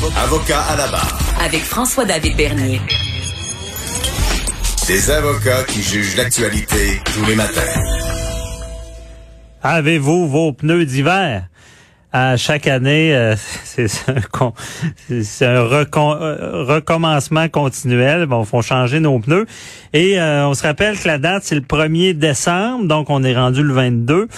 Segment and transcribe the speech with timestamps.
[0.00, 1.18] Avocat à la barre.
[1.44, 2.80] Avec François-David Bernier.
[4.86, 7.60] Des avocats qui jugent l'actualité tous les matins.
[9.60, 11.48] Avez-vous vos pneus d'hiver?
[12.10, 14.52] À chaque année, euh, c'est un, un
[15.10, 18.24] euh, recommencement continuel.
[18.24, 19.44] Bon, faut changer nos pneus.
[19.92, 22.86] Et euh, on se rappelle que la date, c'est le 1er décembre.
[22.86, 24.28] Donc, on est rendu le 22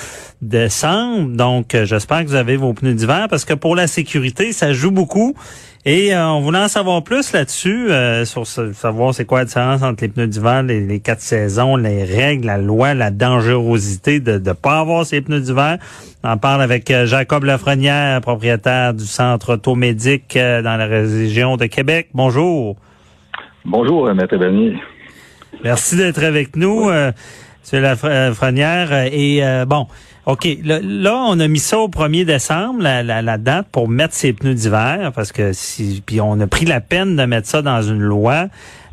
[0.42, 1.28] décembre.
[1.36, 4.72] Donc, euh, j'espère que vous avez vos pneus d'hiver parce que pour la sécurité, ça
[4.72, 5.36] joue beaucoup.
[5.86, 9.44] Et euh, on voulait en savoir plus là-dessus, euh, sur ce- savoir c'est quoi la
[9.46, 14.20] différence entre les pneus d'hiver, les, les quatre saisons, les règles, la loi, la dangerosité
[14.20, 15.78] de ne pas avoir ces pneus d'hiver.
[16.22, 21.56] On en parle avec euh, Jacob Lafrenière, propriétaire du centre automédique euh, dans la région
[21.56, 22.08] de Québec.
[22.12, 22.76] Bonjour.
[23.64, 24.74] Bonjour, Maître Bernier.
[25.64, 27.10] Merci d'être avec nous, euh,
[27.72, 27.82] M.
[27.82, 28.88] Lafrenière.
[28.92, 29.86] Euh, Et euh, bon,
[30.26, 33.88] OK, là, là, on a mis ça au 1er décembre, la, la, la date, pour
[33.88, 37.46] mettre ces pneus d'hiver, parce que si puis on a pris la peine de mettre
[37.48, 38.46] ça dans une loi.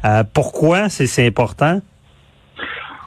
[0.06, 1.82] Euh, pourquoi c'est important?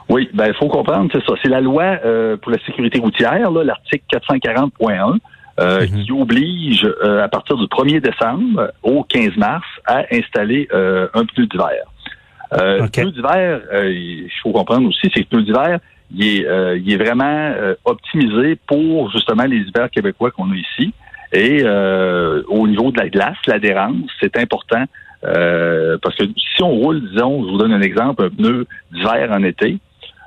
[0.09, 1.33] Oui, ben il faut comprendre, c'est ça.
[1.41, 5.17] C'est la loi euh, pour la sécurité routière, l'article 440.1,
[5.59, 6.03] euh, Mhm.
[6.03, 11.25] qui oblige euh, à partir du 1er décembre au 15 mars à installer euh, un
[11.25, 11.83] pneu d'hiver.
[12.53, 12.97] Euh, OK.
[12.97, 15.79] Le pneu d'hiver, il faut comprendre aussi, c'est que le pneu d'hiver,
[16.13, 20.55] il est, euh, il est vraiment euh, optimisé pour justement les hivers québécois qu'on a
[20.55, 20.93] ici.
[21.31, 24.83] Et euh, au niveau de la glace, l'adhérence, c'est important
[25.23, 29.29] euh, parce que si on roule, disons, je vous donne un exemple, un pneu d'hiver
[29.31, 29.77] en été,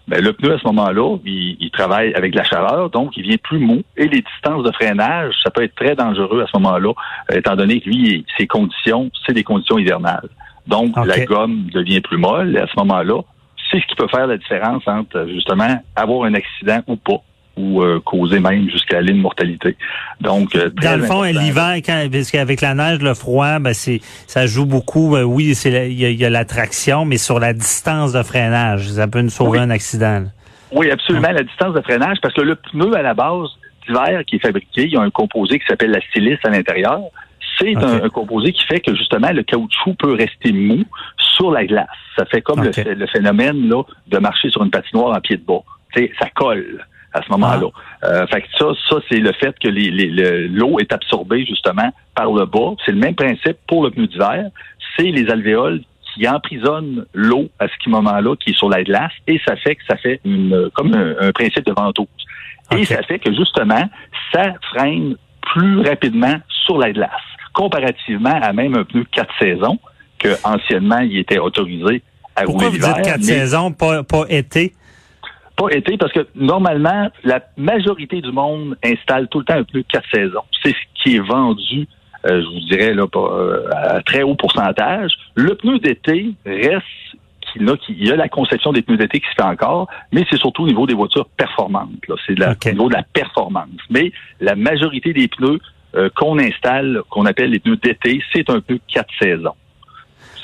[0.06, 3.22] ben, le pneu à ce moment-là, il, il travaille avec de la chaleur, donc il
[3.22, 3.82] vient plus mou.
[3.96, 6.92] Et les distances de freinage, ça peut être très dangereux à ce moment-là,
[7.32, 10.28] euh, étant donné que lui, ses conditions, c'est des conditions hivernales.
[10.66, 12.56] Donc, la gomme devient plus molle.
[12.56, 13.20] Et à ce moment-là,
[13.70, 17.22] c'est ce qui peut faire la différence entre, justement, avoir un accident ou pas,
[17.56, 19.76] ou euh, causer même jusqu'à l'inmortalité.
[20.20, 21.76] Donc, euh, très Dans le fond, l'hiver,
[22.10, 25.16] parce qu'avec la neige, le froid, ben c'est ça joue beaucoup.
[25.16, 28.22] Euh, oui, c'est la- il y a, a la traction, mais sur la distance de
[28.22, 29.64] freinage, ça peut nous sauver Oui.
[29.64, 30.20] un accident.
[30.20, 30.26] là.
[30.72, 33.48] Oui, absolument, la distance de freinage, parce que le pneu, à la base,
[33.86, 37.00] d'hiver qui est fabriqué, il y a un composé qui s'appelle la silice à l'intérieur.
[37.58, 40.82] C'est un, un composé qui fait que, justement, le caoutchouc peut rester mou
[41.18, 41.86] sur la glace.
[42.16, 45.44] Ça fait comme le le, phénomène là, de marcher sur une patinoire en pied de
[45.44, 45.62] bas.
[46.18, 47.68] Ça colle à ce moment-là.
[48.02, 48.06] Ah.
[48.06, 51.44] Euh, fait que ça, ça c'est le fait que les- les- le- l'eau est absorbée,
[51.46, 52.72] justement, par le bas.
[52.84, 54.50] C'est le même principe pour le pneu d'hiver.
[54.96, 55.80] C'est les alvéoles
[56.14, 59.82] qui emprisonnent l'eau à ce moment-là qui est sur la glace et ça fait que
[59.88, 62.06] ça fait une, comme un, un principe de ventouse.
[62.72, 63.88] Et ça fait que justement,
[64.32, 65.16] ça freine
[65.52, 67.10] plus rapidement sur la glace,
[67.54, 69.78] comparativement à même un pneu quatre saisons
[70.18, 72.02] que anciennement il était autorisé
[72.36, 74.74] à Pourquoi rouler l'hiver, quatre mais saisons, pas, pas été?
[75.56, 79.84] Pas été parce que normalement la majorité du monde installe tout le temps un pneu
[79.90, 80.42] quatre saisons.
[80.62, 81.86] C'est ce qui est vendu,
[82.26, 85.12] euh, je vous dirais là, pas, euh, à très haut pourcentage.
[85.36, 86.84] Le pneu d'été reste
[87.52, 90.64] qu'il y a la conception des pneus d'été qui se fait encore, mais c'est surtout
[90.64, 91.90] au niveau des voitures performantes.
[92.26, 93.68] C'est au niveau de la performance.
[93.90, 94.10] Mais
[94.40, 95.60] la majorité des pneus
[95.96, 99.54] euh, qu'on installe, qu'on appelle les pneus d'été, c'est un peu quatre saisons.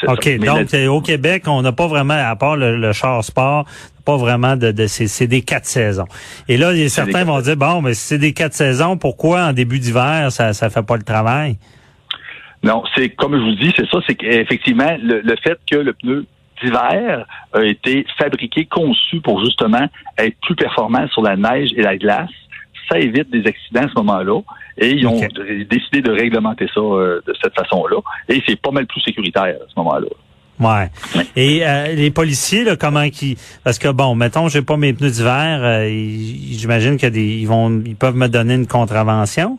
[0.06, 0.24] OK.
[0.24, 0.38] ça.
[0.38, 3.66] Donc, la- euh, au Québec, on n'a pas vraiment, à part le, le char sport,
[4.04, 6.06] pas vraiment de, de c'est, des quatre saisons.
[6.48, 9.78] Et là, certains vont dire, bon, mais si c'est des quatre saisons, pourquoi en début
[9.78, 11.56] d'hiver, ça ça fait pas le travail?
[12.62, 15.92] Non, c'est comme je vous dis, c'est ça, c'est qu'effectivement, le, le fait que le
[15.92, 16.26] pneu
[16.62, 19.86] d'hiver a été fabriqué, conçu pour justement
[20.18, 22.28] être plus performant sur la neige et la glace,
[22.90, 24.40] ça évite des accidents à ce moment-là.
[24.78, 25.20] Et ils ont
[25.70, 27.98] décidé de réglementer ça euh, de cette façon-là.
[28.28, 30.06] Et c'est pas mal plus sécuritaire à ce moment-là.
[30.60, 30.90] Ouais.
[31.36, 35.10] Et euh, les policiers, là, comment qui Parce que bon, mettons, j'ai pas mes pneus
[35.10, 39.58] d'hiver, euh, j'imagine que des, ils vont, ils peuvent me donner une contravention?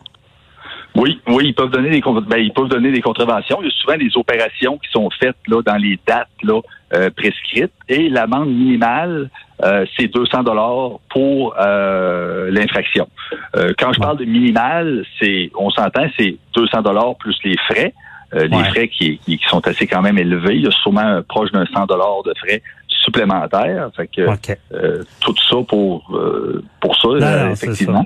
[0.95, 3.59] Oui, oui, ils peuvent donner des ben, ils peuvent donner des contraventions.
[3.61, 6.59] Il y a souvent des opérations qui sont faites là dans les dates là
[6.93, 9.29] euh, prescrites et l'amende minimale
[9.63, 13.07] euh, c'est 200 dollars pour euh, l'infraction.
[13.55, 17.93] Euh, quand je parle de minimal, c'est on s'entend c'est 200 dollars plus les frais,
[18.33, 18.63] euh, les Ouais.
[18.65, 20.55] frais qui, qui, qui sont assez quand même élevés.
[20.55, 23.89] Il y a sûrement proche d'un 100 dollars de frais supplémentaires.
[23.95, 24.27] Fait que
[24.73, 28.05] euh, tout ça pour euh, pour ça Non, effectivement.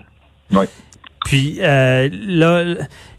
[0.52, 0.66] Oui.
[1.26, 2.76] Puis euh, là,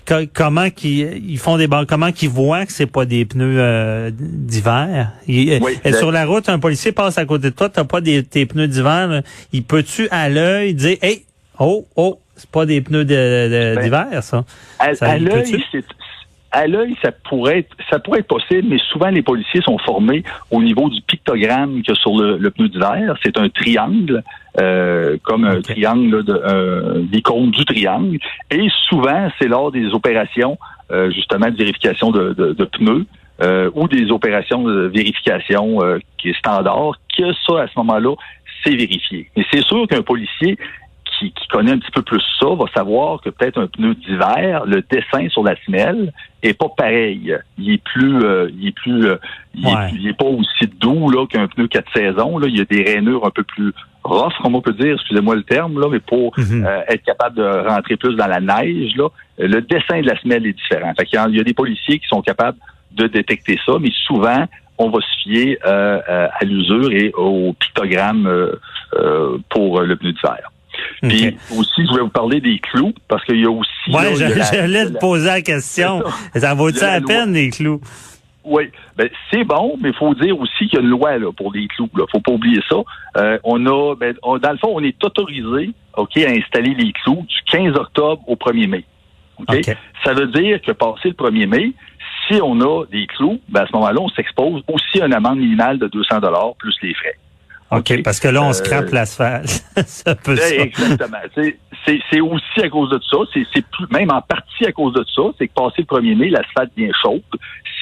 [0.07, 4.11] co- comment qu'ils ils font des comment qu'ils voient que c'est pas des pneus euh,
[4.15, 5.13] d'hiver?
[5.29, 5.51] Oui,
[5.85, 8.23] euh, le- Sur la route, un policier passe à côté de toi, t'as pas des
[8.23, 9.23] tes pneus d'hiver.
[9.53, 11.25] Il peut-tu à l'œil dire, hey,
[11.59, 14.45] oh, oh, c'est pas des pneus de- de- Ben, d'hiver, ça?
[14.79, 15.63] À, Ça, à il l'œil,
[16.57, 20.25] à l'œil, ça pourrait être, ça pourrait être possible, mais souvent les policiers sont formés
[20.51, 23.15] au niveau du pictogramme qu'il y a sur le, le pneu d'hiver.
[23.23, 24.23] C'est un triangle,
[24.59, 28.19] euh, comme un triangle, de, euh, l'icône du triangle.
[28.51, 30.59] Et souvent, c'est lors des opérations
[31.11, 33.07] justement de vérification de, de, pneus
[33.75, 35.81] ou des opérations de vérification
[36.17, 38.15] qui est standard, que ça, à ce moment-là,
[38.65, 39.29] c'est vérifié.
[39.37, 40.57] Mais c'est sûr qu'un policier
[41.19, 44.83] qui, connaît un petit peu plus ça va savoir que peut-être un pneu d'hiver, le
[44.83, 47.35] dessin sur la semelle est pas pareil.
[47.59, 49.17] Il est plus, euh, il est plus, euh,
[49.55, 52.39] il, est, pas aussi doux là qu'un pneu quatre saisons.
[52.39, 53.73] Là, il y a des rainures un peu plus
[54.05, 54.95] rough, comme on peut dire.
[54.95, 56.65] Excusez-moi le terme là, mais pour mhm.
[56.65, 59.09] euh, être capable de rentrer plus dans la neige là,
[59.39, 60.93] le dessin de la semelle est différent.
[60.99, 62.59] Fait il, y a, des policiers qui sont capables
[62.93, 64.45] de détecter ça, mais souvent
[64.79, 68.31] on va se fier à l'usure et au pictogramme
[69.49, 70.51] pour le pneu d'hiver.
[71.03, 73.71] Puis aussi, je vais vous parler des clous, parce qu'il y a aussi...
[73.89, 76.03] Oui, j'allais te poser la question.
[76.35, 77.81] Ça, vaut-il la, peine, les clous?
[78.45, 81.33] Oui, ben, c'est bon, mais il faut dire aussi qu'il y a une loi là,
[81.33, 81.91] pour les clous.
[81.95, 82.77] Il faut pas oublier ça.
[83.17, 87.27] Euh, on a, ben, dans le fond, on est autorisé ok, à installer les clous
[87.29, 88.85] du 15 octobre au 1er mai.
[90.05, 91.73] Ça veut dire que passé le 1er mai,
[92.27, 95.39] si on a des clous, ben, à ce moment-là, on s'expose aussi à une amende
[95.39, 96.21] minimale de 200
[96.59, 97.17] plus les frais.
[97.73, 99.49] OK, parce que là, on scrape euh, l'asphalte.
[99.87, 100.55] ça peut ça.
[100.55, 101.19] Exactement.
[101.85, 103.19] C'est aussi à cause de ça.
[103.33, 105.23] C'est même en partie à cause de ça.
[105.39, 107.23] C'est que passé le 1er mai, l'asphalte devient chaude.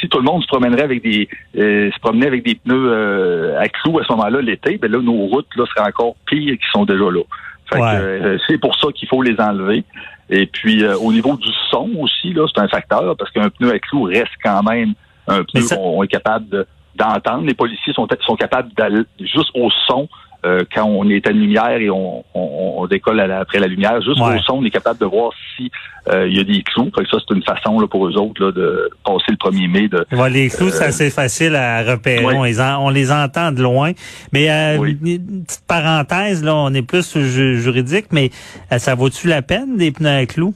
[0.00, 3.60] Si tout le monde se promènerait avec des euh, se promenait avec des pneus euh,
[3.60, 6.70] à clous à ce moment-là l'été, ben là, nos routes là, seraient encore pires qu'ils
[6.72, 7.22] sont déjà là.
[7.70, 9.84] Fait c'est pour ça qu'il faut les enlever.
[10.30, 13.78] Et puis au niveau du son aussi, là, c'est un facteur, parce qu'un pneu à
[13.78, 14.94] clous reste quand même
[15.28, 16.66] un pneu qu'on est capable de
[16.96, 17.44] d'entendre.
[17.44, 20.08] Les policiers sont, sont capables d'aller juste au son
[20.44, 24.20] euh, quand on est à la lumière et on, on, décolle après la lumière, juste
[24.20, 25.70] au son, on est capable de voir si
[26.12, 26.91] euh, il y a des clous.
[26.94, 29.88] Fait ça, c'est une façon là, pour eux autres là, de passer le 1er mai.
[29.88, 32.26] De, les clous, c'est euh, assez facile à repérer.
[32.26, 33.93] On, les on, les entend de loin.
[34.32, 38.31] Mais une petite parenthèse, là, on est plus juridique, mais
[38.76, 40.55] ça vaut-tu la peine des pneus à clous?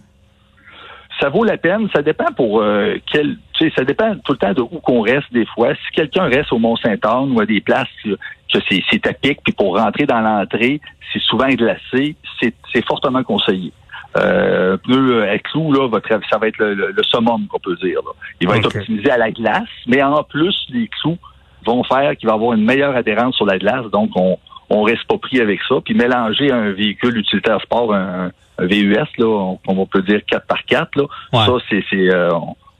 [1.20, 1.88] Ça vaut la peine.
[1.94, 3.36] Ça dépend pour euh, quel.
[3.54, 5.74] Tu sais, ça dépend tout le temps de où qu'on reste des fois.
[5.74, 9.76] Si quelqu'un reste au Mont-Saint-Anne ou à des places que c'est, à pic, puis pour
[9.76, 10.80] rentrer dans l'entrée,
[11.12, 13.72] c'est souvent glacé, c'est, fortement conseillé.
[14.16, 15.88] Euh, pneu à clous, là,
[16.30, 18.00] ça va être le, summum qu'on peut dire.
[18.40, 21.18] Il va être optimisé à la glace, mais en plus, les clous
[21.66, 24.38] vont faire qu'il va avoir une meilleure adhérence sur la glace, donc on,
[24.70, 25.76] on reste pas pris avec ça.
[25.84, 30.96] Puis mélanger un véhicule utilitaire sport, un, VUS, là, on, peut dire 4 par 4
[30.96, 32.30] là, ça, c'est, euh,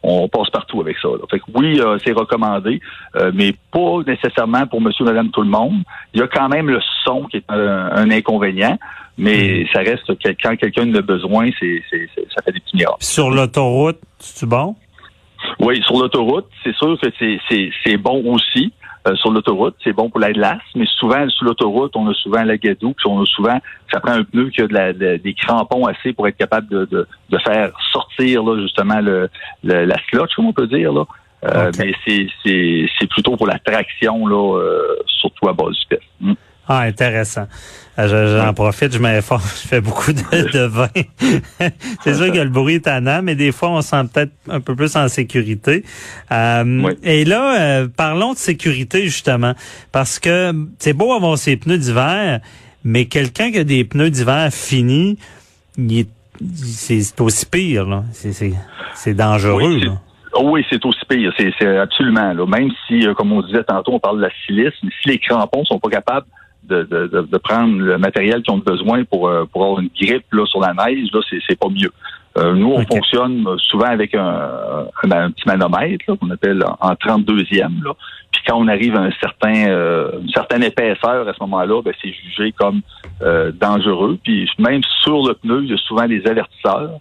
[0.03, 1.09] on, passe partout avec ça.
[1.31, 2.81] Fait que oui, euh, c'est recommandé,
[3.17, 5.83] euh, mais pas nécessairement pour monsieur, madame, tout le monde.
[6.15, 8.79] Il y a quand même le son qui est un, inconvénient,
[9.17, 9.67] mais mm.
[9.73, 11.83] ça reste que quand quelqu'un en a besoin, c'est,
[12.35, 12.97] ça fait des petits miracles.
[13.01, 14.77] Sur l'autoroute, c'est bon?
[15.61, 17.09] Oui, sur l'autoroute, c'est sûr que
[17.85, 18.73] c'est bon aussi.
[19.07, 22.43] Euh, sur l'autoroute, c'est bon pour la glace, mais souvent sur l'autoroute, on a souvent
[22.43, 23.59] la gadoue, puis on a souvent,
[23.93, 26.85] ça prend un pneu qui a de la, des crampons assez pour être capable de,
[26.87, 29.31] de, de faire sortir là, justement le,
[29.63, 31.05] la slotch, comme on peut dire là.
[31.45, 36.39] Euh, Mais c'est plutôt pour la traction là, euh, surtout à base du piste.
[36.69, 37.47] Ah, intéressant.
[37.99, 40.89] Euh, j'en profite, je m'informe, je fais beaucoup de, vin.
[42.05, 44.61] c'est sûr que le bruit est tannant, mais des fois, on se sent peut-être un
[44.61, 45.83] peu plus en sécurité.
[46.31, 49.55] Euh, et là, euh, parlons de sécurité, justement,
[49.93, 52.41] parce que c'est beau avoir ses pneus d'hiver,
[52.85, 55.19] mais quelqu'un qui a des pneus d'hiver finis,
[56.55, 58.05] c'est aussi pire, là.
[58.13, 59.81] C'est dangereux,
[60.41, 62.33] oui, c'est aussi pire, c'est absolument.
[62.35, 62.47] Là.
[62.47, 65.65] Même si, comme on disait tantôt, on parle de la silice, mais si les crampons
[65.65, 66.27] sont pas capables
[66.69, 70.33] de, de, de, prendre le matériel qu'ils ont besoin pour, euh, pour avoir une grippe
[70.33, 71.93] là, sur la neige, là, c'est, c'est pas mieux.
[72.37, 77.83] Euh, nous, on fonctionne souvent avec un, un, petit manomètre qu'on appelle en 32e.
[77.83, 77.93] Là.
[78.31, 81.93] Puis quand on arrive à un certain, euh, une certaine épaisseur à ce moment-là, ben,
[82.01, 82.83] c'est jugé comme
[83.55, 84.19] dangereux.
[84.23, 87.01] Puis même sur le pneu, il y a souvent des avertisseurs.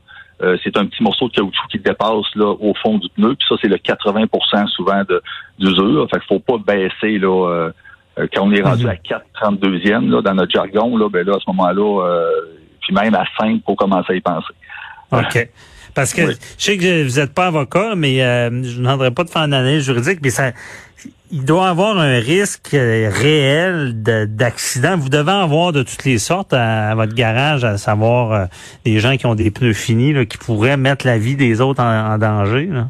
[0.64, 3.36] c'est un petit morceau de caoutchouc qui dépasse là, au fond du pneu.
[3.36, 5.22] Puis ça, c'est le 80% souvent de,
[5.60, 6.08] d'usure.
[6.12, 7.72] Fait qu'il faut pas baisser là, euh,
[8.34, 8.90] quand on est rendu mhm.
[8.90, 12.32] à 4,32e là, dans notre jargon, là, ben là, à ce moment-là, euh,
[12.82, 14.54] puis même à 5 pour commencer à y penser.
[15.12, 15.50] OK.
[15.94, 19.24] Parce que je sais que vous n'êtes pas avocat, mais euh, je ne demanderai pas
[19.24, 20.52] de faire une analyse juridique, mais ça
[21.30, 24.98] il doit avoir un risque réel d'accident.
[24.98, 28.48] Vous devez avoir de toutes les sortes à, votre garage, à savoir
[28.86, 31.84] des gens qui ont des pneus finis, là, qui pourraient mettre la vie des autres
[31.84, 32.68] en, en danger.
[32.68, 32.88] Là.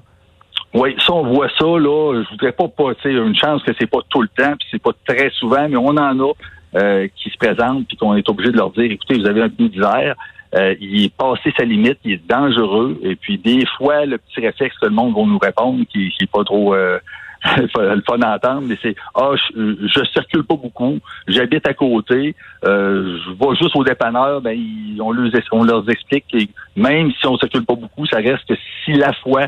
[0.78, 2.22] Oui, ça, on voit ça, là.
[2.24, 4.92] Je voudrais pas, pas une chance que c'est pas tout le temps, puis c'est pas
[5.08, 6.32] très souvent, mais on en a
[6.76, 9.50] euh, qui se présentent, puis qu'on est obligé de leur dire, écoutez, vous avez un
[9.50, 10.16] pneu d'hiver,
[10.56, 14.40] euh, il est passé sa limite, il est dangereux, et puis des fois, le petit
[14.40, 17.00] réflexe que le monde va nous répondre, qui, qui est pas trop euh,
[17.58, 23.18] le fun d'entendre, mais c'est Ah, je, je, circule pas beaucoup, j'habite à côté, euh,
[23.26, 24.56] je vais juste au dépanneur, ben
[25.00, 26.38] on, leur, on leur explique que
[26.76, 28.56] même si on circule pas beaucoup, ça reste que
[28.86, 29.48] si la fois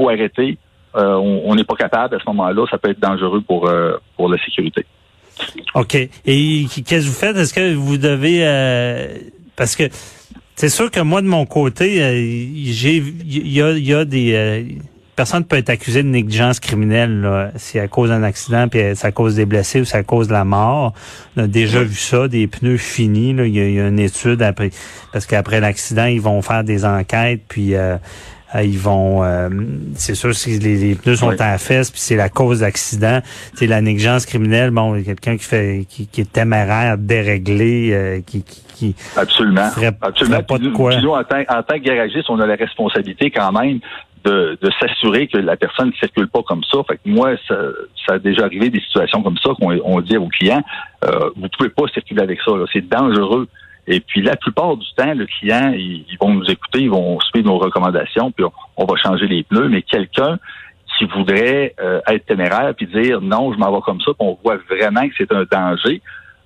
[0.00, 0.56] faut arrêter.
[0.96, 4.28] Euh, on n'est pas capable à ce moment-là, ça peut être dangereux pour, euh, pour
[4.28, 4.84] la sécurité.
[5.74, 5.94] OK.
[5.94, 7.36] Et qu'est-ce que vous faites?
[7.36, 8.40] Est-ce que vous devez...
[8.42, 9.06] Euh,
[9.56, 9.84] parce que
[10.56, 11.96] c'est sûr que moi, de mon côté,
[12.66, 14.78] j'ai il y a, y des...
[15.14, 19.12] personne peut être accusé de négligence criminelle là, si à cause d'un accident, puis ça
[19.12, 20.92] cause des blessés ou ça cause de la mort.
[21.36, 23.30] On a déjà vu ça, des pneus finis.
[23.30, 24.70] Il y, a une étude après
[25.12, 27.74] parce qu'après l'accident, ils vont faire des enquêtes, puis
[28.58, 29.48] ils vont, euh,
[29.94, 33.20] c'est sûr, si les, pneus sont à la fesse, puis c'est la cause d'accident,
[33.54, 34.70] c'est la négligence criminelle.
[34.70, 39.68] Bon, quelqu'un qui fait, qui, est téméraire, déréglé, euh, qui, qui, absolument,
[40.00, 40.42] absolument.
[40.42, 40.94] pas de quoi.
[40.94, 43.80] en, tant, en tant que garagiste, on a la responsabilité quand même
[44.24, 46.78] de, de s'assurer que la personne ne circule pas comme ça.
[46.88, 47.56] Fait que moi, ça,
[48.06, 50.62] ça a déjà arrivé des situations comme ça qu'on on dit aux clients,
[51.04, 52.52] euh, vous pouvez pas circuler avec ça.
[52.72, 53.48] C'est dangereux.
[53.90, 57.48] Et puis la plupart du temps, le client, ils, vont nous écouter, ils vont suivre
[57.48, 59.68] nos recommandations, puis on, va changer les pneus.
[59.68, 60.38] Mais quelqu'un
[60.96, 64.58] qui voudrait euh, être téméraire puis dire non, je m'en vais comme ça, qu'on voit
[64.70, 66.00] vraiment que c'est un danger.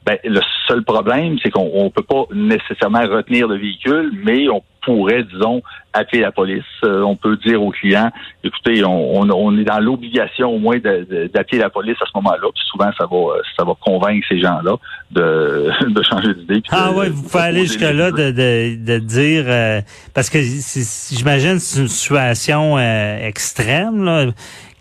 [0.06, 4.62] Ben, le seul problème, c'est qu'on ne peut pas nécessairement retenir le véhicule, mais on
[4.84, 5.62] pourrait, disons,
[5.92, 6.64] appeler la police.
[6.84, 8.10] Euh, on peut dire aux clients,
[8.42, 12.48] écoutez, on, on, est dans l'obligation au moins d'appeler la police à ce moment-là.
[12.54, 14.76] Puis souvent, ça va, ça va convaincre ces gens-là
[15.10, 16.62] de, de changer d'idée.
[16.70, 19.80] Ah oui, vous pouvez aller jusque-là de, de, de, dire, euh,
[20.14, 24.26] parce que j'imagine c'est une situation euh, extrême, là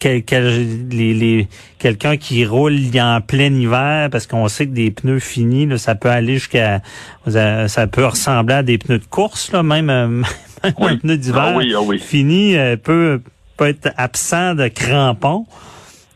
[0.03, 1.48] les,
[1.79, 5.95] quelqu'un qui roule en plein hiver parce qu'on sait que des pneus finis, là, ça
[5.95, 6.81] peut aller jusqu'à
[7.27, 9.89] ça peut ressembler à des pneus de course, là, même,
[10.63, 13.22] un pneu d'hiver ah ah fini euh, peut,
[13.57, 15.45] peut être absent de crampons.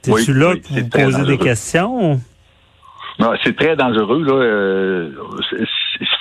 [0.04, 2.22] C'est là pour vous poser des questions?
[3.44, 4.24] c'est très dangereux.
[4.24, 4.34] Là.
[4.34, 5.12] Euh,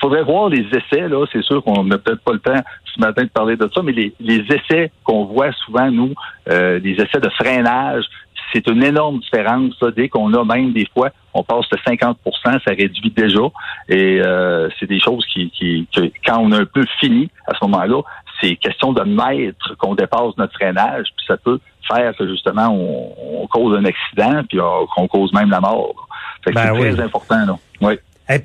[0.06, 1.08] faudrait voir les essais.
[1.08, 2.62] Là, c'est sûr qu'on n'a peut-être pas le temps
[2.94, 6.14] ce matin de parler de ça, mais les, essais qu'on voit souvent nous,
[6.48, 8.04] euh, les essais de freinage,
[8.52, 9.75] c'est une énorme différence.
[9.96, 13.40] dès qu'on a même des fois, on passe de 50% ça réduit déjà.
[13.88, 17.54] Et euh, c'est des choses qui, qui que, quand on a un peu fini à
[17.54, 18.02] ce moment-là,
[18.40, 21.58] c'est question de mètres qu'on dépasse notre freinage, puis ça peut
[21.90, 24.58] faire que justement on, cause un accident, puis
[24.94, 26.08] qu'on cause même la mort.
[26.46, 27.56] Ben c'est très important, là.
[27.80, 27.94] Oui.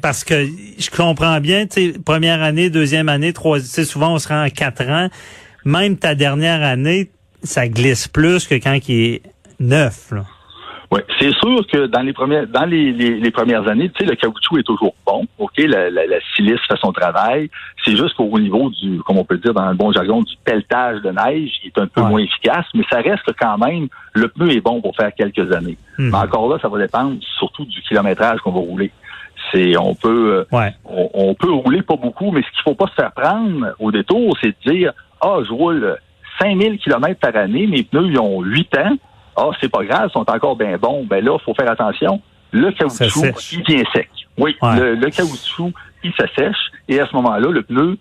[0.01, 4.27] Parce que je comprends bien, tu sais, première année, deuxième année, troisième, souvent on se
[4.27, 5.09] rend à quatre ans.
[5.65, 7.09] Même ta dernière année,
[7.43, 9.21] ça glisse plus que quand il est
[9.59, 10.11] neuf.
[10.11, 10.23] Là.
[10.91, 14.17] Oui, c'est sûr que dans les premières dans les, les, premières années, tu sais, le
[14.17, 15.25] caoutchouc est toujours bon.
[15.37, 17.49] OK, la, la, la silice fait son travail.
[17.85, 21.01] C'est juste qu'au niveau du, comme on peut dire dans le bon jargon, du pelletage
[21.01, 24.51] de neige, il est un peu moins efficace, mais ça reste quand même, le pneu
[24.51, 25.77] est bon pour faire quelques années.
[25.97, 26.09] Mhm.
[26.09, 28.91] Mais encore là, ça va dépendre surtout du kilométrage qu'on va rouler.
[29.53, 32.93] C'est, on peut, euh, on, peut rouler pas beaucoup, mais ce qu'il faut pas se
[32.93, 35.97] faire prendre au détour, c'est de dire, ah, je roule
[36.39, 38.95] 5000 km par année, mes pneus, ils ont 8 ans
[39.35, 41.05] ah, c'est pas grave, ils sont encore bien bons.
[41.05, 42.21] Ben là, il faut faire attention.
[42.51, 44.09] Le caoutchouc, il vient sec.
[44.37, 45.71] Oui, le, caoutchouc,
[46.03, 47.97] il s'assèche et à ce moment-là, le pneu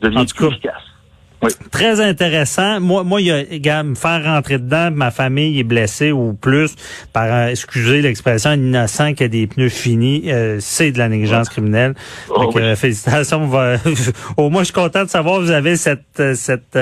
[0.00, 0.82] devient plus efficace.
[1.44, 1.50] Oui.
[1.70, 2.80] Très intéressant.
[2.80, 6.74] Moi, moi, il y a, me faire rentrer dedans, ma famille est blessée ou plus
[7.12, 11.08] par, euh, excusez l'expression, un innocent qui a des pneus finis, euh, c'est de la
[11.08, 11.94] négligence criminelle.
[12.30, 13.42] Oh, Donc, euh, félicitations.
[14.36, 16.78] Au moins, je suis content de savoir que vous avez cette, cette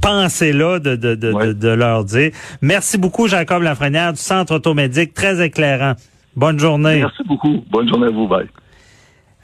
[0.00, 2.30] pensée-là de, de, de, de, leur dire.
[2.60, 5.14] Merci beaucoup, Jacob Lafrenière du Centre automédique.
[5.14, 5.94] Très éclairant.
[6.36, 7.00] Bonne journée.
[7.00, 7.64] Merci beaucoup.
[7.70, 8.28] Bonne journée à vous.
[8.28, 8.46] Bye.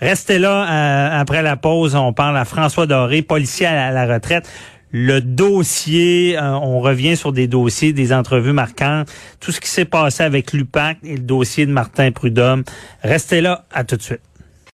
[0.00, 1.94] Restez là euh, après la pause.
[1.94, 4.48] On parle à François Doré, policier à la retraite.
[4.90, 9.10] Le dossier, euh, on revient sur des dossiers, des entrevues marquantes,
[9.40, 12.62] tout ce qui s'est passé avec l'UPAC et le dossier de Martin Prudhomme.
[13.02, 14.20] Restez là, à tout de suite.